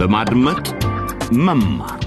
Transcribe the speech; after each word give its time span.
በማድመጥ 0.00 0.66
መማር። 1.38 2.00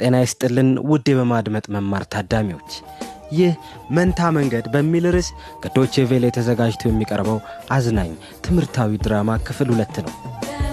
ጤና 0.00 0.16
ይስጥልን 0.22 0.70
ውድ 0.90 1.08
በማድመጥ 1.18 1.64
መማር 1.74 2.04
ታዳሚዎች 2.14 2.70
ይህ 3.32 3.52
መንታ 3.96 4.30
መንገድ 4.36 4.64
በሚል 4.72 5.04
ርዕስ 5.16 5.28
ከዶቼ 5.62 6.04
ቬለ 6.10 6.30
ተዘጋጅቶ 6.36 6.82
የሚቀርበው 6.88 7.38
አዝናኝ 7.76 8.10
ትምህርታዊ 8.46 8.98
ድራማ 9.04 9.36
ክፍል 9.46 9.68
ሁለት 9.74 9.96
ነው። 10.06 10.14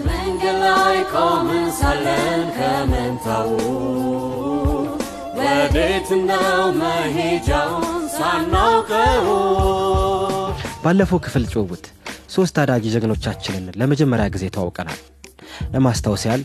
መንገድ 0.07 0.57
ላይ 0.65 0.97
ቆምን 1.13 1.67
ሳለን 1.79 2.41
ከመንታው 2.57 3.51
ወዴት 5.39 6.09
ነው 6.23 6.65
መሄጃውን 6.79 7.85
ሳናውቀው? 8.17 9.27
ባለፈው 10.83 11.21
ክፍል 11.25 11.45
ጭውውት 11.53 11.85
ሶስት 12.29 12.55
አዳጊ 12.61 12.85
ጀግኖቻችንን 12.93 13.65
ለመጀመሪያ 13.81 14.25
ጊዜ 14.35 14.45
ተዋውቀናል። 14.55 14.99
ለማስታወስ 15.73 16.23
ያህል 16.27 16.43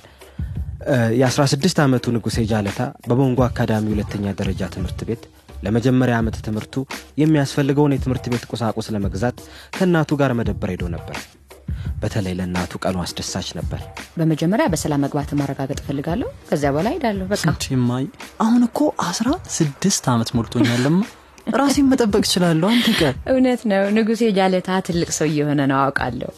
የ16 1.20 1.80
ዓመቱ 1.84 2.04
ንጉሴ 2.14 2.38
ጃለታ 2.50 2.80
በቦንጎ 3.08 3.40
አካዳሚ 3.46 3.86
ሁለተኛ 3.94 4.24
ደረጃ 4.40 4.62
ትምህርት 4.74 5.00
ቤት 5.08 5.22
ለመጀመሪያ 5.64 6.14
ዓመት 6.20 6.36
ትምህርቱ 6.46 6.74
የሚያስፈልገውን 7.20 7.94
የትምህርት 7.94 8.26
ቤት 8.32 8.44
ቁሳቁስ 8.50 8.88
ለመግዛት 8.94 9.36
ከእናቱ 9.76 10.10
ጋር 10.22 10.32
መደበር 10.38 10.70
ሄዶ 10.74 10.84
ነበር። 10.96 11.18
በተለይ 12.02 12.34
ለእናቱ 12.38 12.72
ቀኑ 12.84 12.96
አስደሳች 13.02 13.48
ነበር። 13.58 13.80
በመጀመሪያ 14.16 14.66
በሰላም 14.72 15.02
መግባት 15.06 15.30
ማረጋገጥ 15.40 15.78
እፈልጋለሁ። 15.82 16.28
ከዚያ 16.48 16.70
በኋላ 16.74 16.88
ሄዳለሁ 16.96 17.26
በቃ 17.32 17.44
አሁን 18.44 18.62
እኮ 18.68 18.80
አስራ 19.06 19.28
ስድስት 19.58 20.06
ዓመት 20.14 20.30
ሞልቶኛለማ 20.38 20.98
ራሴን 21.58 21.86
መጠበቅ 21.90 22.22
እችላለሁ። 22.26 22.68
አንድ 22.72 22.86
ቀን 22.98 23.14
እውነት 23.32 23.62
ነው። 23.70 23.84
ንጉሴ 23.96 24.22
ጃለታ 24.36 24.70
ትልቅ 24.86 25.10
ሰው 25.16 25.26
እየሆነ 25.30 25.60
ነው 25.70 25.78
አውቃለሁ። 25.82 26.30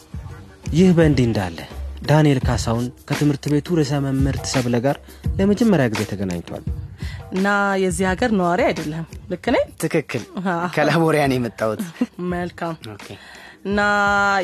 ይህ 0.73 0.89
በእንዲህ 0.97 1.25
እንዳለ 1.29 1.57
ዳንኤል 2.01 2.39
ካሳውን 2.47 2.87
ከትምህርት 3.07 3.45
ቤቱ 3.53 3.67
ርዕሰ 3.77 3.93
መምህርት 4.05 4.45
ሰብለ 4.53 4.75
ጋር 4.85 4.97
ለመጀመሪያ 5.39 5.85
ጊዜ 5.93 6.01
ተገናኝቷል። 6.11 6.63
እና 7.33 7.47
የዚህ 7.83 8.05
ሀገር 8.11 8.31
ነዋሪ 8.39 8.61
አይደለም። 8.67 9.05
ልክ 9.31 9.45
ነኝ? 9.55 9.63
ትክክል። 9.81 10.23
ከላቦሪያ 10.75 11.23
ነው 11.29 11.37
የመጣሁት። 11.37 11.81
መልካም። 12.33 12.75
እና 13.65 13.79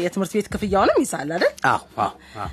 የትምህርት 0.04 0.34
ቤት 0.38 0.48
ክፍያውንም 0.54 1.00
ይሳል 1.04 1.30
አይደል? 1.36 1.54
አዎ 1.72 1.82
አዎ 1.98 2.12
አዎ። 2.44 2.50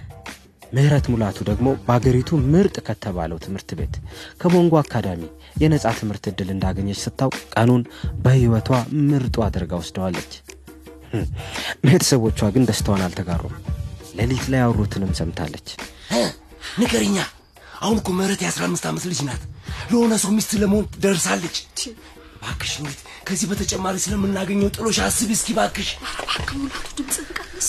ምህረት 0.73 1.07
ሙላቱ 1.13 1.39
ደግሞ 1.49 1.69
በአገሪቱ 1.87 2.31
ምርጥ 2.53 2.77
ከተባለው 2.89 3.39
ትምህርት 3.45 3.71
ቤት 3.79 3.95
ከቦንጎ 4.41 4.75
አካዳሚ 4.81 5.23
የነጻ 5.61 5.87
ትምህርት 5.99 6.25
ዕድል 6.31 6.51
እንዳገኘች 6.55 7.01
ስታውቅ 7.05 7.39
ቀኑን 7.55 7.83
በሕይወቷ 8.25 8.69
ምርጡ 9.09 9.37
አድርጋ 9.47 9.73
ወስደዋለች። 9.81 10.33
ቤተሰቦቿ 11.85 12.41
ግን 12.55 12.67
ደስታዋን 12.69 13.05
አልተጋሩም። 13.07 13.55
ሌሊት 14.19 14.47
ላይ 14.53 14.61
ያወሩትንም 14.63 15.13
ሰምታለች። 15.21 15.69
ንገርኛ 16.81 17.17
አሁን 17.81 17.97
እኮ 18.01 18.09
ምህረት 18.19 18.41
የአስራ 18.45 18.63
አምስት 18.69 18.87
ዓመት 18.91 19.05
ልጅ 19.11 19.21
ናት። 19.29 19.43
ለሆነ 19.91 20.15
ሰው 20.23 20.31
ሚስት 20.37 20.53
ለመሆን 20.63 20.87
ደርሳለች። 21.05 21.59
ባክሽ 22.43 22.73
ኑሪት 22.81 23.01
ከዚህ 23.29 23.47
በተጨማሪ 23.51 23.97
ስለምናገኘው 24.05 24.73
ጥሎሽ 24.77 24.99
አስቢ 25.07 25.31
እስኪ 25.37 25.55
ባክሽ 25.59 25.89
ሙላቱ 26.57 26.89
ድምፅ 26.99 27.17
ቀንስ 27.39 27.69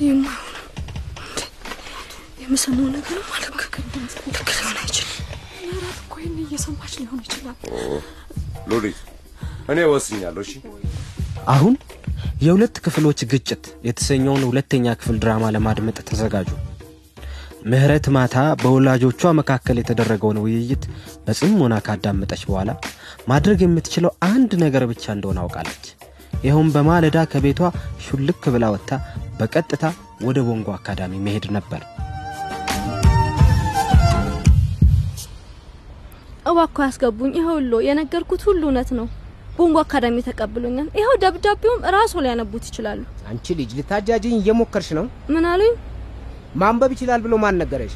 የማይሆነ 0.00 0.49
የምሰማው 2.50 2.86
ነገር 2.92 3.18
ልክ 3.48 3.74
ሊሆን 4.50 4.76
አይችልም። 4.80 5.10
መራት 5.68 5.98
እኮ 6.00 6.14
ይህን 6.20 6.38
እየሰማች 6.44 6.92
ሊሆን 7.00 7.20
ይችላል። 7.24 7.56
ሉሊት 8.70 8.98
እኔ 9.70 9.78
ወስኛለሁ። 9.92 10.42
እሺ። 10.46 10.52
አሁን 11.54 11.74
የሁለት 12.42 12.76
ክፍሎች 12.84 13.20
ግጭት 13.32 13.64
የተሰኘውን 13.86 14.46
ሁለተኛ 14.48 14.94
ክፍል 15.00 15.16
ድራማ 15.22 15.52
ለማድመጥ 15.56 15.96
ተዘጋጁ። 16.10 16.50
ምህረት 17.70 18.06
ማታ 18.14 18.36
በወላጆቿ 18.60 19.32
መካከል 19.40 19.78
የተደረገውን 19.80 20.42
ውይይት 20.44 20.84
በጽሞና 21.26 21.74
ካዳመጠች 21.86 22.44
በኋላ 22.50 22.70
ማድረግ 23.30 23.58
የምትችለው 23.64 24.12
አንድ 24.30 24.52
ነገር 24.64 24.84
ብቻ 24.92 25.06
እንደሆነ 25.16 25.40
አውቃለች። 25.44 25.86
ይኸውም 26.44 26.68
በማለዳ 26.74 27.18
ከቤቷ 27.32 27.60
ሹልክ 28.04 28.44
ብላ 28.54 28.66
ወጥታ 28.74 28.92
በቀጥታ 29.40 29.84
ወደ 30.24 30.38
ቦንጎ 30.46 30.68
አካዳሚ 30.76 31.12
መሄድ 31.26 31.46
ነበር 31.56 31.82
እባኮ 36.50 36.76
ያስገቡኝ። 36.84 37.32
ይኸውሎ 37.38 37.72
የነገርኩት 37.86 38.42
ሁሉ 38.48 38.62
እውነት 38.66 38.90
ነው። 38.98 39.06
ቦንጎ 39.56 39.78
አካዳሚ 39.82 40.16
ተቀብሎኛል። 40.26 40.88
ይኸው 40.98 41.14
ደብዳቤውም 41.22 41.80
ራሱ 41.96 42.12
ሊያነቡት 42.24 42.64
ይችላሉ። 42.68 43.00
አንቺ 43.30 43.46
ልጅ 43.58 43.70
ልታጃጅኝ 43.78 44.34
እየሞከርሽ 44.38 44.88
ነው? 44.98 45.06
ምን 45.34 45.46
አሉኝ? 45.50 45.72
ማንበብ 46.60 46.90
ይችላል 46.94 47.20
ብሎ 47.24 47.34
ማን 47.42 47.58
ነገረሽ? 47.62 47.94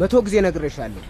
መቶ 0.00 0.14
ጊዜ 0.26 0.34
ነግሬሻለሁ። 0.46 1.04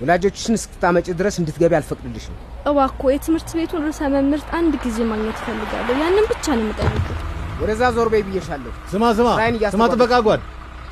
ወላጆችሽን 0.00 0.56
እስክታመጭ 0.58 1.06
ድረስ 1.20 1.36
እንድትገቢ 1.40 1.72
አልፈቅድልሽም። 1.78 2.36
እባኮ 2.70 3.00
የትምህርት 3.12 3.50
ቤቱን 3.58 3.82
ርዕሰ 3.86 4.00
መምህርት 4.14 4.48
አንድ 4.58 4.74
ጊዜ 4.84 4.98
ማግኘት 5.10 5.38
እፈልጋለሁ። 5.40 5.96
ያንን 6.02 6.26
ብቻ 6.32 6.46
ነው 6.56 6.64
የምጠይቁት 6.64 7.18
ወደዛ 7.60 7.82
ዞር 7.96 8.08
በይ 8.12 8.22
ብዬሻለሁ። 8.26 8.72
ስማ 8.92 9.04
ስማ 9.18 9.28
ስማ 9.74 9.82
ጥበቃ 9.92 10.12
ጓድ 10.26 10.42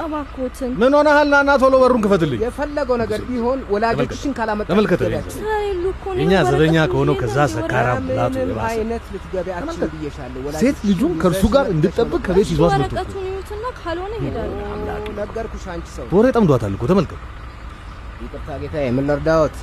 እባኮትን 0.05 0.71
ምን 0.81 0.93
ሆነሃል? 0.97 1.29
ና 1.41 1.53
ቶሎ 1.63 1.75
በሩን 1.83 2.01
ክፈትልኝ። 2.05 2.41
የፈለገው 2.43 2.97
ነገር 3.03 3.21
ቢሆን 3.29 3.61
ወላጆችሽን 3.73 4.33
ካላመጣ 4.39 4.67
ተመልከተኝ። 4.71 5.13
ወረቀቱን 5.13 6.33
ዘበኛ 6.49 6.77
ከሆነው 6.87 7.07
ነው 7.09 7.15
ከዛ 7.21 7.37
ሰካራም 7.55 8.05
የባሰ 8.11 8.67
አይነት 8.71 9.05
ልትገቢ 9.15 9.49
አትችልም 9.57 9.91
ብዬሻለሁ 9.95 10.53
ሴት 10.63 10.79
ልጁን 10.89 11.13
ከእርሱ 11.23 11.45
ጋር 11.55 11.67
እንድጠብቅ 11.75 12.21
ከቤት 12.27 12.49
ይዟት 12.53 12.73
መጥቶ 12.75 12.95
ወረቀቱን 12.95 13.25
ይዩትና 13.29 13.65
ካልሆነ 13.79 14.13
ይሄዳሉ 14.21 14.53
ነገርኩሽ 15.21 15.67
አንቺ 15.75 15.89
ሰው። 15.97 16.07
ወሬ 16.17 16.27
ጠምዷታል 16.37 16.75
እኮ። 16.77 16.85
ተመልከት። 16.93 17.21
ይቅርታ 18.23 18.51
ጌታ 18.63 18.77
የምን 18.85 19.07
ልርዳዎት 19.11 19.57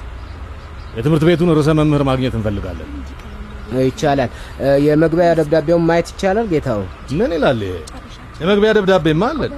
የትምህርት 0.98 1.24
ቤቱን 1.28 1.52
ርዕሰ 1.58 1.70
መምህር 1.78 2.04
ማግኘት 2.10 2.34
እንፈልጋለን። 2.40 2.90
ይቻላል። 3.84 4.32
የመግቢያ 4.86 5.28
ደብዳቤውን 5.40 5.86
ማየት 5.88 6.08
ይቻላል 6.14 6.48
ጌታው? 6.52 6.82
ምን 7.20 7.32
ይላል 7.38 7.62
ይሄ? 7.66 7.76
የመግቢያ 8.42 8.70
ደብዳቤማ 8.78 9.24
አለን 9.32 9.52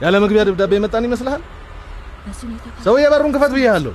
ያለ 0.00 0.14
መግቢያ 0.22 0.42
ደብዳቤ 0.48 0.72
የመጣን 0.78 1.06
ይመስልሃል? 1.08 1.42
ሰውዬ 2.84 3.04
በሩን 3.12 3.32
ክፈት 3.34 3.52
ብያለሁ። 3.56 3.92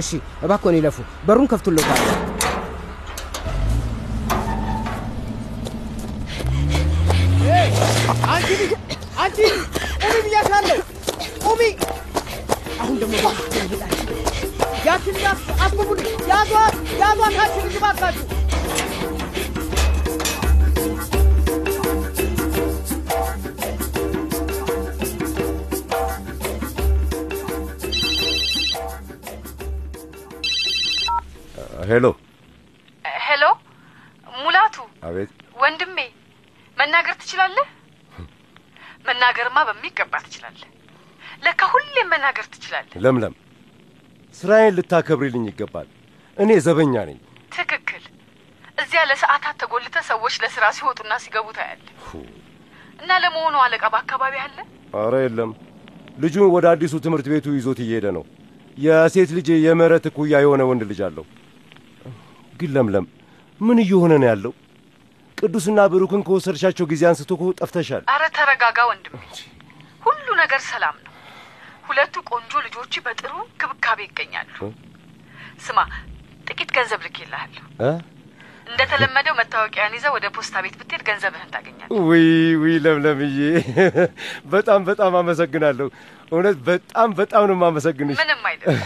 እሺ 0.00 0.08
እባክዎን 0.44 0.76
ይለፉ 0.78 0.96
በሩን 1.26 1.46
ከፍቱልዎታል 1.50 2.00
አንቺ 8.26 8.50
አንቺ 9.22 9.38
ቁሚ 10.02 10.16
ብያሻለሁ 10.26 10.78
ቁሚ! 11.46 11.60
አሁን 12.80 12.96
ደግሞ 13.02 13.14
ያችን 14.86 15.14
ልጅ 15.16 15.24
አስ- 15.30 15.52
አስገቡልኝ። 15.64 16.08
ያዟት 16.30 16.52
ያዟት 17.02 17.20
አንቺ 17.36 17.56
ልጅ 17.66 17.76
እባካችሁ 17.80 18.24
Hello? 31.94 32.06
Hello? 33.24 33.42
ሙላቱ? 34.34 34.76
አቤት። 35.08 35.30
ወንድሜ 35.56 35.98
መናገር 36.78 37.14
ትችላለህ? 37.20 37.66
መናገርማ 39.06 39.58
በሚገባ 39.68 40.12
ትችላለህ። 40.24 40.68
ለካ 41.42 41.60
ሁሌም 41.72 42.08
መናገር 42.12 42.46
ትችላለህ። 42.54 42.96
ለምለም 43.04 43.34
ስራዬን 44.34 44.74
ልታከብሪልኝ 44.78 45.44
ይገባል። 45.50 45.88
እኔ 46.36 46.50
ዘበኛ 46.66 46.94
ነኝ። 47.08 47.18
ትክክል። 47.52 48.02
እዚያ 48.78 49.02
ለሰዓታት 49.10 49.56
ተጎልተ 49.62 49.96
ሰዎች 50.10 50.34
ለስራ 50.44 50.64
ሲወጡና 50.76 51.12
ሲገቡ 51.24 51.46
ታያለ 51.58 51.86
እና 53.00 53.10
ለመሆኑ 53.24 53.54
አለቃ 53.64 53.84
በአካባቢ 53.94 54.34
አለ? 54.44 54.56
አረ 54.98 55.14
የለም። 55.24 55.52
ልጁን 56.18 56.50
ወደ 56.56 56.66
አዲሱ 56.72 56.94
ትምህርት 57.06 57.26
ቤቱ 57.32 57.46
ይዞት 57.58 57.78
እየሄደ 57.84 58.06
ነው። 58.16 58.24
የሴት 58.78 59.30
ልጅ 59.38 59.48
የምህረት 59.66 60.04
እኩያ 60.10 60.34
የሆነ 60.44 60.62
ወንድ 60.70 60.82
ልጅ 60.90 61.00
አለው 61.08 61.24
ግን 62.54 62.70
ለምለም 62.74 63.06
ምን 63.60 63.78
እየሆነ 63.84 64.12
ነው 64.22 64.28
ያለው 64.30 64.52
ቅዱስና 65.38 65.80
ብሩክን 65.92 66.22
ከወሰድሻቸው 66.26 66.86
ጊዜ 66.92 67.02
አንስቶ 67.10 67.30
እኮ 67.36 67.44
ጠፍተሻል 67.60 68.02
አረ 68.12 68.24
ተረጋጋ 68.36 68.78
ወንድሜ 68.90 69.14
ሁሉ 70.02 70.26
ነገር 70.42 70.60
ሰላም 70.70 70.96
ነው 70.98 71.12
ሁለቱ 71.86 72.14
ቆንጆ 72.30 72.52
ልጆች 72.66 72.94
በጥሩ 73.06 73.32
ክብካቤ 73.60 74.00
ይገኛሉ 74.06 74.58
ስማ 75.64 75.78
ጥቂት 76.46 76.70
ገንዘብ 76.76 77.00
ልኬልሃለሁ? 77.06 77.62
እንደተለመደው 78.66 79.34
መታወቂያን 79.38 79.94
ይዘህ 79.96 80.10
ወደ 80.14 80.26
ፖስታ 80.36 80.54
ቤት 80.64 80.74
ብትሄድ 80.80 81.02
ገንዘብህን 81.08 81.50
ታገኛለህ። 81.54 81.98
ውይ 82.08 82.26
ውይ 82.62 82.76
ለምለምዬ 82.84 83.38
በጣም 84.54 84.80
በጣም 84.88 85.12
አመሰግናለሁ። 85.20 85.86
እውነት 86.32 86.56
በጣም 86.68 87.08
በጣም 87.20 87.44
ነው 87.50 87.56
የማመሰግንሽ። 87.58 88.18
ምንም 88.22 88.42
አይደለም። 88.50 88.80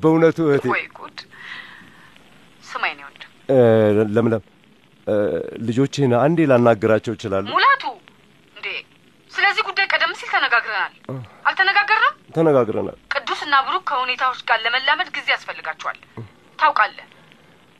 በእውነቱ 0.00 0.38
እህቴ 0.48 0.66
ወይ 0.74 0.84
ጉድ! 0.98 1.18
ስማኝ 2.70 2.94
ነው 2.98 3.06
ወንድም፣ 3.08 3.30
ለምለም 4.14 4.42
ልጆችህን 5.68 6.12
አንዴ 6.22 6.38
ላናግራቸው 6.50 7.12
እችላለሁ? 7.16 7.50
ሙላቱ 7.54 7.84
እንዴ፣ 8.56 8.66
ስለዚህ 9.30 9.62
ጉዳይ 9.68 9.86
ቀደም 9.92 10.12
ሲል 10.20 10.30
ተነጋግረናል። 10.34 10.94
አልተነጋገርንም? 11.48 12.14
ተነጋግረናል። 12.36 12.96
ቅዱስና 13.14 13.54
ብሩክ 13.66 13.84
ከሁኔታዎች 13.90 14.40
ጋር 14.48 14.58
ለመላመድ 14.64 15.08
ጊዜ 15.16 15.26
ያስፈልጋቸዋል። 15.34 15.98
ታውቃለህ፣ 16.58 17.06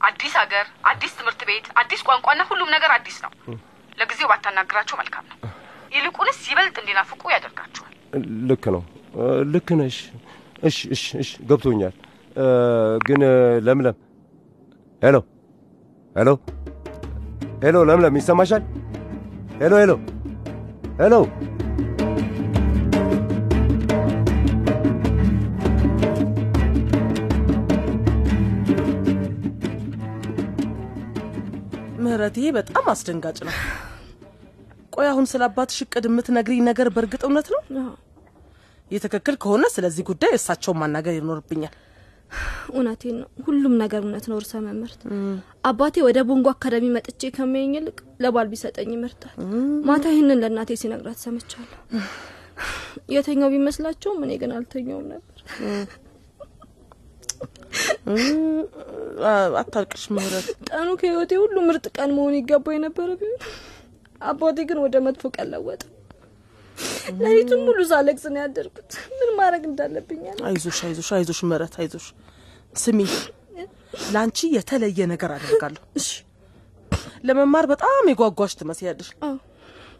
አዲስ 0.00 0.35
ሀገር፣ 0.40 0.67
አዲስ 0.91 1.12
ትምህርት 1.19 1.41
ቤት፣ 1.49 1.67
አዲስ 1.81 2.00
ቋንቋና 2.08 2.43
ሁሉም 2.50 2.69
ነገር 2.76 2.91
አዲስ 2.96 3.17
ነው። 3.25 3.32
ለጊዜው 3.99 4.29
ባታናግራቸው 4.32 4.96
መልካም 5.00 5.25
ነው። 5.31 5.38
ይልቁንስ 5.93 6.38
ይበልጥ 6.50 6.76
እንዲናፍቁ 6.82 7.23
ያደርጋቸዋል። 7.34 7.94
ልክ 8.49 8.64
ነው። 8.75 8.82
ልክ 9.52 9.69
ነሽ። 9.81 9.96
እሽ 10.62 10.79
እሽ 10.94 11.02
እሽ 11.17 11.31
ገብቶኛል። 11.50 11.94
ግን 13.06 13.23
ለምለም 13.67 13.96
hello 15.02 15.16
hello 16.16 16.28
hello 17.64 17.76
ለምለም 17.88 18.16
ይሰማሻል? 18.18 18.62
Hello 19.60 19.72
hello 19.81 19.93
hello 21.00 21.14
ምህረት፣ 32.00 32.36
ይሄ 32.40 32.48
በጣም 32.56 32.84
አስደንጋጭ 32.92 33.38
ነው። 33.46 33.54
ቆይ 34.94 35.06
አሁን 35.10 35.26
ስለ 35.32 35.42
አባትሽ 35.48 35.78
እቅድ 35.84 36.04
የምትነግሪኝ 36.08 36.60
ነገር 36.68 36.88
በእርግጥ 36.94 37.22
እውነት 37.26 37.48
ነው? 37.52 37.60
ይህ 38.90 39.00
ትክክል 39.04 39.34
ከሆነ 39.42 39.64
ስለዚህ 39.74 40.02
ጉዳይ 40.10 40.32
እሳቸውን 40.36 40.78
ማናገር 40.82 41.14
ይኖርብኛል። 41.16 41.74
እውነቴን 42.70 43.16
ነው። 43.20 43.28
ሁሉም 43.46 43.75
ነገር 43.82 44.00
እውነት 44.04 44.26
ነው። 44.30 44.36
እርሰ 44.40 44.52
መምህርት 44.64 45.00
አባቴ 45.64 45.96
ወደ 46.06 46.19
ቦንጎ 46.28 46.48
አካዳሚ 46.54 46.86
መጥቼ 46.96 47.30
ከሚያኝ 47.36 47.72
ይልቅ 47.78 47.96
ለባል 48.22 48.48
ቢሰጠኝ 48.52 48.90
ይመርጣል። 48.96 49.34
ማታ 49.88 50.04
ይህንን 50.14 50.40
ለእናቴ 50.42 50.76
ሲነግራት 50.82 51.20
ሰምቻለሁ። 51.25 51.78
የተኛው 53.14 53.50
ቢመስላቸውም 53.52 54.20
እኔ 54.25 54.32
ግን 54.40 54.52
አልተኛውም 54.56 55.06
ነበር። 55.12 55.34
አታልቅሽ 59.60 60.04
ምህረት። 60.16 60.46
ቀኑ 60.70 60.88
ከህይወቴ 61.00 61.32
ሁሉ 61.42 61.56
ምርጥ 61.69 61.86
ቀን 61.96 62.10
መሆን 62.16 62.34
ይገባው 62.38 62.74
የነበረ 62.76 63.08
ቢሆን 63.20 63.40
አባቴ 64.20 64.58
ግን 64.69 64.78
ወደ 64.84 64.96
መጥፎ 65.06 65.24
ቀን 65.36 65.48
ለወጠ። 65.52 65.82
ሌሊቱን 67.20 67.60
ሙሉ 67.66 67.78
ሳለቅስ 67.90 68.25
ነው 68.32 68.40
ያደርኩት። 68.42 68.90
ምን 69.19 69.30
ማድረግ 69.38 69.62
እንዳለብኝ 69.70 70.22
አይዞሽ 70.48 70.78
አይዞሽ 70.86 71.10
አይዞሽ 71.16 71.40
ምህረት 71.48 71.75
አይዞሽ። 71.80 72.06
ስሚ 72.76 72.98
ለአንቺ 74.14 74.38
የተለየ 74.56 75.00
ነገር 75.12 75.30
አደርጋለሁ። 75.36 75.82
ለመማር 77.28 77.64
በጣም 77.72 78.04
የጓጓሽ 78.10 78.52
ትመስያለሽ። 78.60 79.08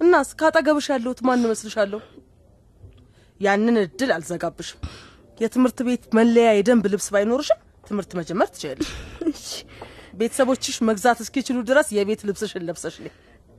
እናስ 0.01 0.29
ካጠገብሽ 0.41 0.87
ያለሁት 0.93 1.21
ማን 1.27 1.45
እመስልሻለሁ? 1.47 2.01
ያንን 3.41 3.77
እድል 3.83 4.11
አልዘጋብሽም። 4.17 4.81
የትምህርት 5.41 5.79
ቤት 5.89 6.05
መለያ 6.19 6.49
የደንብ 6.55 6.85
ልብስ 6.93 7.09
ባይኖርሽም 7.15 7.59
ትምህርት 7.85 8.13
መጀመር 8.19 8.49
ትችያለሽ። 8.55 9.45
ቤተሰቦችሽ 10.19 10.77
መግዛት 10.89 11.19
እስኪችሉ 11.25 11.59
ድረስ 11.69 11.89
የቤት 11.97 12.23
ልብስሽን 12.29 12.65
ለብሰሽ 12.69 12.97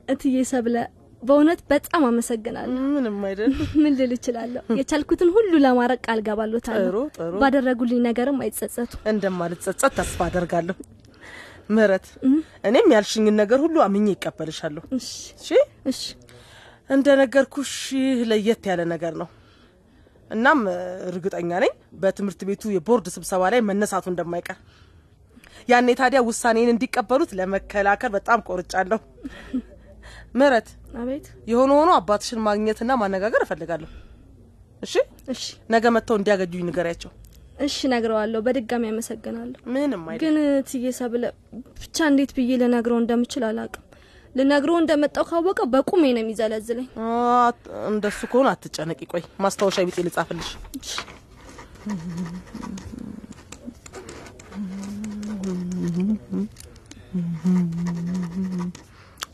እትዬ 0.08 0.36
ሰብለ 0.50 0.76
በእውነት 1.22 1.60
በጣም 1.70 2.02
አመሰግናለሁ። 2.06 2.82
ምንም 2.94 3.16
አይደል። 3.28 3.52
ምን 3.82 3.92
ልል 3.98 4.12
እችላለሁ? 4.16 4.62
የቻልኩትን 4.78 5.30
ሁሉ 5.34 5.52
ለማድረግ 5.64 6.00
ቃል 6.06 6.20
ገባሎታለሁ። 6.28 6.86
ጥሩ 6.86 6.96
ጥሩ። 7.18 7.32
ባደረጉልኝ 7.42 8.00
ነገርም 8.06 8.38
አይጸጸቱ። 8.44 8.92
እንደማልጸጸት 9.12 9.92
ተስፋ 9.98 10.18
አደርጋለሁ። 10.28 10.76
ምህረት፣ 11.70 12.06
እኔም 12.64 12.88
ያልሽኝን 12.94 13.36
ነገር 13.40 13.58
ሁሉ 13.64 13.76
አምኜ 13.84 14.06
ይቀበልሻለሁ። 14.14 14.82
እሺ 14.98 15.10
እሺ። 15.86 16.00
እንደነገርኩሽ 16.90 17.72
ይህ 17.98 18.20
ለየት 18.30 18.64
ያለ 18.70 18.80
ነገር 18.92 19.12
ነው። 19.20 19.28
እናም 20.30 20.58
እርግጠኛ 21.10 21.50
ነኝ 21.62 21.72
በትምህርት 22.00 22.40
ቤቱ 22.48 22.62
የቦርድ 22.74 23.06
ስብሰባ 23.14 23.42
ላይ 23.52 23.60
መነሳቱ 23.68 24.06
እንደማይቀር። 24.12 24.58
ያኔ 25.68 25.88
ታዲያ 26.00 26.20
ውሳኔን 26.26 26.70
እንዲቀበሉት 26.72 27.30
ለመከላከል 27.38 28.10
በጣም 28.16 28.38
ቆርጫለሁ። 28.48 29.00
ምህረት፣ 30.34 30.68
አቤት። 30.96 31.26
የሆነ 31.50 31.70
ሆኖ 31.78 31.90
አባትሽን 31.98 32.40
ማግኘትና 32.46 32.96
ማነጋገር 33.00 33.42
እፈልጋለሁ። 33.44 33.90
እሺ 34.82 34.94
እሺ። 35.28 35.42
ነገ 35.70 35.84
መጥተው 35.96 36.16
እንዲያገኙኝ 36.18 36.64
ንገሪያቸው። 36.68 37.10
እሺ፣ 37.60 37.76
ነግረዋለሁ። 37.92 38.40
በድጋሚ 38.44 38.84
አመሰግናለሁ። 38.90 39.58
ምንም 39.74 40.02
አይደል። 40.10 40.22
ግን 40.24 40.36
ትዬ 40.68 40.92
ሰብለ 40.98 41.24
ብቻ 41.80 41.98
እንዴት 42.10 42.30
ብዬ 42.36 42.50
ልነግረው 42.62 42.98
እንደምችል 43.02 43.44
አላውቅም። 43.48 43.84
ልነግረው 44.34 44.76
እንደመጣው 44.80 45.24
ካወቀ 45.28 45.60
በቁሜ 45.72 46.02
ነው 46.16 46.22
የሚዘለዝለኝ። 46.22 46.88
እንደሱ 47.90 48.20
ከሆነ 48.32 48.48
አትጨነቂ። 48.54 49.00
ቆይ 49.12 49.24
ማስታወሻ 49.44 49.78
ቢጤ 49.88 49.98
ልጻፍልሽ። 50.06 50.50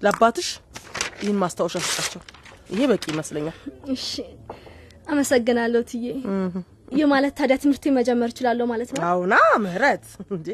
ለአባትሽ 0.03 0.49
ይህን 1.21 1.39
ማስታወሻ 1.43 1.75
ስጣቸው። 1.87 2.21
ይሄ 2.71 2.83
በቂ 2.91 3.05
ይመስለኛል። 3.13 3.57
እሺ፣ 3.95 4.09
አመሰግናለሁ 5.09 5.81
ትዬ። 5.91 6.07
ይህ 6.93 7.07
ማለት 7.13 7.33
ታዲያ 7.39 7.57
ትምህርቴ 7.63 7.85
መጀመር 7.97 8.31
እችላለሁ 8.33 8.65
ማለት 8.73 8.91
ነው? 8.93 9.01
አሁና 9.09 9.35
ምህረት፣ 9.65 10.05
እንዴ 10.31 10.49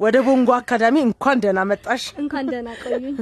ወደ 0.00 0.16
ቦንጎ 0.26 0.50
አካዳሚ 0.58 0.96
እንኳን 1.08 1.42
ደህና 1.44 1.60
መጣሽ። 1.70 2.04
እንኳን 2.22 2.46
ደህና 2.52 2.68
ቆዩኝ። 2.82 3.16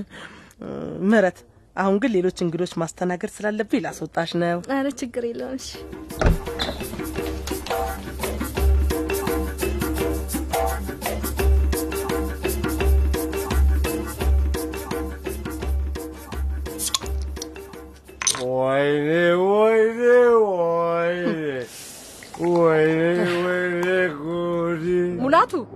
ምህረት፣ 1.10 1.38
አሁን 1.76 1.96
ግን 2.02 2.12
ሌሎች 2.16 2.38
እንግዶች 2.44 2.72
ማስተናገድ 2.80 3.32
ስላለብኝ 3.34 3.82
ላስወጣሽ 3.84 4.32
ነው። 4.42 4.60
አረ 4.76 4.86
ችግር 5.00 5.25
የለውም። 5.28 5.58
እሺ 5.60 5.69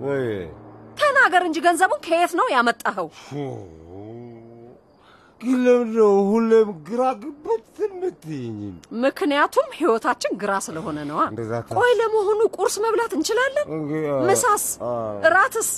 ወይ 0.05 0.25
ተናገር 0.99 1.43
እንጂ 1.47 1.57
ገንዘቡን 1.65 2.01
ከየት 2.07 2.31
ነው 2.39 2.47
ያመጣኸው? 2.55 3.07
ግን 5.41 5.57
ለምንድነው 5.65 6.11
ሁሌም 6.31 6.69
ግራ 6.89 7.01
ግብት 7.23 7.77
የምትይኝ? 7.85 8.57
ምክንያቱም 9.05 9.67
ህይወታችን 9.79 10.33
ግራ 10.41 10.51
ስለሆነ 10.67 10.97
ነዋ። 11.09 11.21
ቆይ 11.77 11.91
ለመሆኑ 12.01 12.39
ቁርስ 12.57 12.75
መብላት 12.85 13.13
እንችላለን? 13.17 13.67
ምሳስ? 14.29 14.65
እራትስ? 15.27 15.69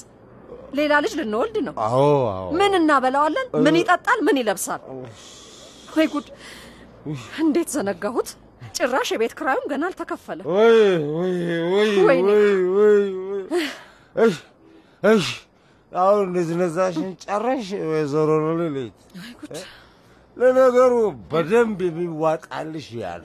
ሌላ 0.80 0.94
ልጅ 1.04 1.14
ልንወልድ 1.20 1.58
ነው። 1.68 1.76
ምን 2.60 2.72
እናበላዋለን? 2.80 3.48
ምን 3.66 3.76
ይጠጣል? 3.82 4.20
ምን 4.28 4.40
ይለብሳል? 4.42 4.82
ወይ 5.98 6.08
ጉድ! 6.14 6.28
እንዴት 7.44 7.70
ዘነጋሁት? 7.76 8.30
ጭራሽ 8.76 9.10
የቤት 9.14 9.34
ክራዩም 9.40 9.66
ገና 9.72 9.84
አልተከፈለ። 9.90 10.40
አሁን 15.92 16.22
እንደዚህ 16.26 16.56
ነዛሽን 16.62 17.10
ጨረሽ 17.24 17.68
ወይዘሮ 17.90 18.30
ሌሊት 18.60 18.96
ለነገሩ 20.38 20.94
በደንብ 21.32 21.80
የሚዋጣልሽ 21.88 22.88
ያለ። 23.02 23.24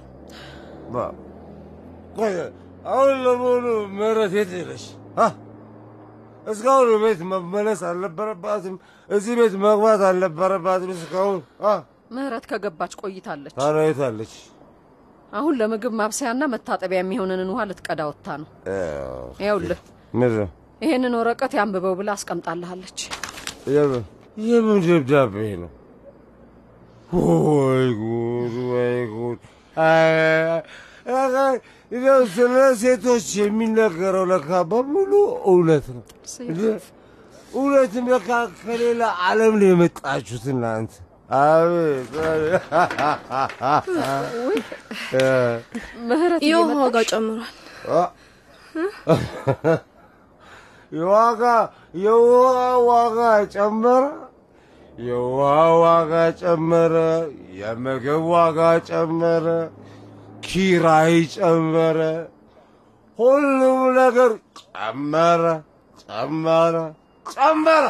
አሁን 2.91 3.11
ለመሆኑ 3.25 3.67
ምህረት 3.97 4.33
የት 4.39 4.53
ሄደሽ? 4.59 4.85
እስካሁን 6.47 6.91
ቤት 7.03 7.21
መመለስ 7.31 7.81
አልነበረባትም? 7.89 8.77
እዚህ 9.09 9.35
ቤት 9.41 9.55
መግባት 9.65 10.03
አልነበረባትም 10.09 10.93
እስካሁን? 10.97 11.41
አ? 11.65 11.75
ምህረት 12.11 12.45
ከገባች 12.51 12.93
ቆይታለች። 13.03 13.55
አለች 14.07 14.33
አሁን 15.33 15.53
ለምግብ 15.59 15.93
ማብሰያና 15.99 16.45
መታጠቢያ 16.53 17.01
የሚሆነንን 17.01 17.51
ውሃ 17.53 17.67
ልትቀዳ 17.71 18.01
ወጥታ 18.09 18.29
ነው። 18.41 18.49
ይኸውልህ 19.43 19.81
ይሄንን 20.81 21.15
ወረቀት 21.19 21.53
ያንብበው 21.59 21.95
ብላ 21.99 22.11
አስቀምጣልሃለች። 22.17 22.99
የምን 24.45 24.79
ደብዳቤ 24.85 25.35
ነው? 25.63 25.71
ወይ 27.13 27.87
ጉድ 28.01 28.55
ወይ 28.73 28.99
ጉድ! 29.13 29.41
ስለ 32.33 32.55
ሴቶች 32.81 33.27
የሚነገረው 33.41 34.25
ለካ 34.31 34.51
በሙሉ 34.71 35.13
እውነት 35.51 35.87
ነው። 35.95 36.05
እውነትም 37.53 38.05
ለካ 38.13 38.29
ከሌላ 38.59 39.03
ዓለም 39.25 39.55
ነው 39.61 39.69
የመጣችሁት 39.71 40.45
እናንተ። 40.53 40.93
የውሃ 46.45 46.79
ዋጋ 46.81 46.97
ጨምሯል። 47.11 47.55
የዋጋ 50.93 51.43
የውሃ 52.05 52.57
ዋጋ 52.89 53.19
ጨመረ። 53.55 54.05
የውሃ 55.01 55.53
ዋጋ 55.83 56.13
ጨመረ፣ 56.41 56.95
የምግብ 57.61 58.25
ዋጋ 58.33 58.59
ጨመረ፣ 58.89 59.47
ኪራይ 60.43 61.15
ጨመረ፣ 61.37 61.99
ሁሉም 63.19 63.81
ነገር 63.99 64.33
ጨመረ 64.61 65.45
ጨመረ 66.05 66.77
ጨመረ። 67.27 67.87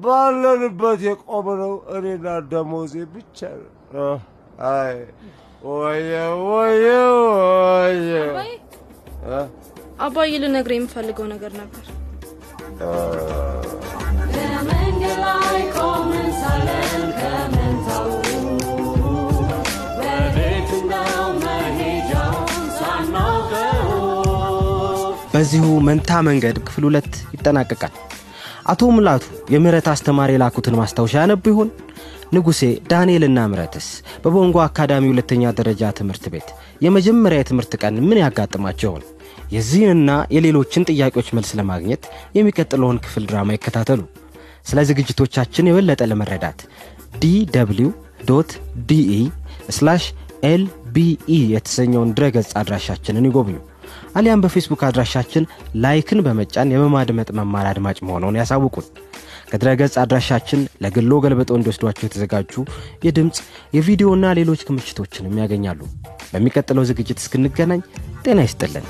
ባለንበት 0.00 1.00
የቆምነው 1.06 1.72
እኔና 1.96 2.26
ደሞዜ 2.50 2.94
ብቻ 3.14 3.38
ነው። 3.94 4.14
አይ 4.70 4.96
ወየ 5.70 6.12
ወየ 6.46 6.86
ወየ? 7.28 8.12
አባዬ 10.00 10.30
ልነግርህ 10.42 10.78
የምፈልገው 10.78 11.26
ነገር 11.32 11.52
ነበር። 11.60 11.84
በመንገድ 14.34 15.18
ላይ 15.24 15.58
ቆመን 15.74 16.28
ሳለን 16.40 16.86
ከመንታው 17.20 18.06
ወዴት 20.00 20.70
ነው 20.92 21.10
መሄጃውን 21.42 22.48
ሳናውቀው 22.78 23.90
በዚሁ 25.34 25.66
መንታ 25.88 26.10
መንገድ 26.28 26.56
ክፍል 26.68 26.86
ሁለት 26.88 27.12
ይጠናቀቃል። 27.34 27.94
አቶ 28.70 28.82
ሙላቱ 28.96 29.22
የምህረት 29.52 29.86
አስተማሪ 29.92 30.30
የላኩትን 30.34 30.76
ማስታወሻ 30.80 31.14
ያነቡ 31.20 31.44
ይሆን? 31.52 31.68
ንጉሴ 32.34 32.60
ዳንኤልና 32.90 33.38
ምህረትስ 33.52 33.86
በቦንጎ 34.22 34.56
አካዳሚ 34.64 35.04
ሁለተኛ 35.12 35.52
ደረጃ 35.58 35.90
ትምህርት 35.98 36.24
ቤት 36.34 36.48
የመጀመሪያ 36.84 37.38
የትምህርት 37.40 37.72
ቀን 37.82 37.96
ምን 38.08 38.20
ያጋጥማቸው 38.22 38.88
ይሆን? 38.90 39.04
የዚህንና 39.54 40.10
የሌሎችን 40.34 40.86
ጥያቄዎች 40.90 41.30
መልስ 41.36 41.50
ለማግኘት 41.60 42.04
የሚቀጥለውን 42.38 43.00
ክፍል 43.06 43.26
ድራማ 43.30 43.56
ይከታተሉ። 43.56 44.00
ስለ 44.66 44.84
ዝግጅቶቻችን 44.90 45.68
የበለጠ 45.70 46.02
ለመረዳት 46.10 46.60
DW 47.22 47.90
DE 48.88 49.12
LBE 50.46 51.40
የተሰኘውን 51.54 52.12
ድረገጽ 52.16 52.50
አድራሻችንን 52.60 53.26
ይጎብኙ። 53.28 53.56
አሊያም 54.14 54.42
በፌስቡክ 54.44 54.80
አድራሻችን 54.86 55.44
ላይክን 55.82 56.20
በመጫን 56.26 56.72
የመማድመጥ 56.74 57.28
መማር 57.38 57.66
አድማጭ 57.70 57.98
መሆኑን 58.06 58.38
ያሳውቁን። 58.40 58.86
ከድረገጽ 59.50 59.94
አድራሻችን 60.02 60.60
ለግሎ 60.84 61.12
ገልብጠው 61.24 61.58
እንዲወስዷቸው 61.58 62.06
የተዘጋጁ 62.06 62.52
የድምፅ 63.06 63.38
የቪዲዮና 63.76 64.32
ሌሎች 64.40 64.62
ክምችቶችንም 64.68 65.38
ያገኛሉ። 65.42 65.80
በሚቀጥለው 66.32 66.86
ዝግጅት 66.90 67.22
እስክንገናኝ 67.24 67.82
ጤና 68.24 68.40
ይስጥልን። 68.46 68.86